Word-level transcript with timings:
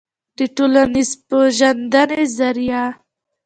دټولنپېژندې 0.37 2.21
ظریه 2.37 2.83